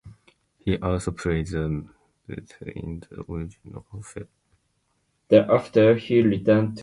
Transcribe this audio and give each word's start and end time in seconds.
He 0.57 0.79
also 0.79 1.11
played 1.11 1.45
the 1.49 1.85
butler 2.27 2.69
in 2.75 3.01
the 3.01 3.21
original 3.31 3.85
Ferrero 4.01 4.29
Rocher 5.31 5.41
Ambassador's 5.53 6.09
reception 6.09 6.43
advert. 6.49 6.79